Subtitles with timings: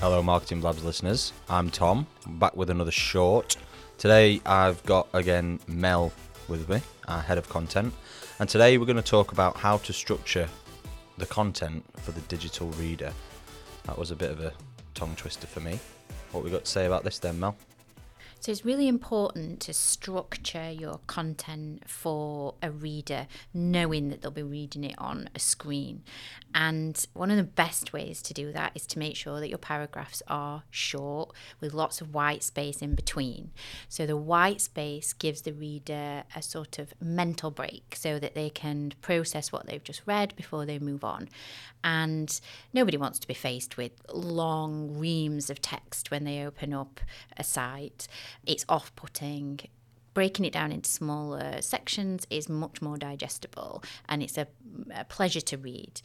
[0.00, 1.32] Hello, Marketing Blab listeners.
[1.50, 3.56] I'm Tom, back with another short.
[3.98, 6.12] Today I've got again Mel
[6.46, 7.92] with me, our head of content,
[8.38, 10.48] and today we're going to talk about how to structure
[11.16, 13.12] the content for the digital reader.
[13.86, 14.52] That was a bit of a
[14.94, 15.80] tongue twister for me.
[16.30, 17.56] What we got to say about this then, Mel?
[18.40, 24.44] So it's really important to structure your content for a reader, knowing that they'll be
[24.44, 26.02] reading it on a screen.
[26.54, 29.58] And one of the best ways to do that is to make sure that your
[29.58, 33.50] paragraphs are short with lots of white space in between.
[33.88, 38.50] So the white space gives the reader a sort of mental break so that they
[38.50, 41.28] can process what they've just read before they move on.
[41.82, 42.40] And
[42.72, 47.00] nobody wants to be faced with long reams of text when they open up
[47.36, 48.08] a site
[48.46, 49.60] it's off putting.
[50.18, 54.48] Breaking it down into smaller sections is much more digestible and it's a,
[54.92, 56.00] a, pleasure to read.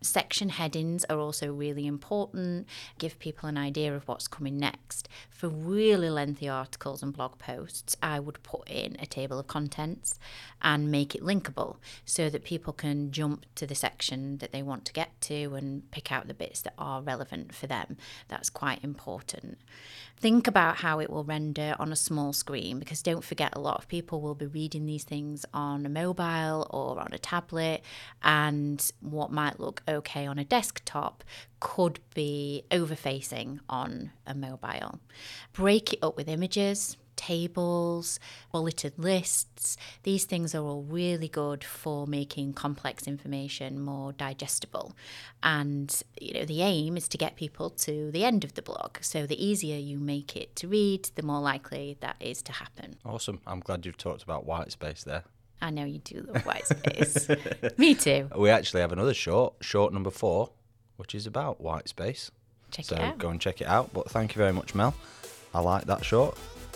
[0.00, 2.66] Section headings are also really important,
[2.96, 5.06] give people an idea of what's coming next.
[5.28, 10.18] For really lengthy articles and blog posts, I would put in a table of contents
[10.62, 14.86] and make it linkable so that people can jump to the section that they want
[14.86, 17.98] to get to and pick out the bits that are relevant for them.
[18.28, 19.58] That's quite important.
[20.16, 23.78] Think about how it will render on a small screen because don't forget, a lot
[23.78, 27.82] of people will be reading these things on a mobile or on a tablet,
[28.22, 31.24] and what might look okay on a desktop
[31.58, 35.00] could be overfacing on a mobile.
[35.52, 36.96] Break it up with images
[37.28, 38.18] tables,
[38.52, 39.76] bulleted lists.
[40.02, 44.94] These things are all really good for making complex information more digestible.
[45.42, 48.96] And you know, the aim is to get people to the end of the blog.
[49.02, 52.96] So the easier you make it to read, the more likely that is to happen.
[53.04, 53.40] Awesome.
[53.46, 55.24] I'm glad you've talked about white space there.
[55.60, 57.28] I know you do love white space.
[57.76, 58.30] Me too.
[58.36, 60.50] We actually have another short, short number four,
[60.96, 62.30] which is about white space.
[62.70, 63.18] Check so it out.
[63.18, 63.92] go and check it out.
[63.92, 64.94] But thank you very much, Mel.
[65.52, 66.38] I like that short